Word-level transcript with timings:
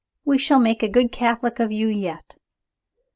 "We 0.25 0.39
shall 0.39 0.59
make 0.59 0.81
a 0.81 0.87
good 0.87 1.11
Catholic 1.11 1.59
of 1.59 1.71
you 1.71 1.87
yet." 1.87 2.35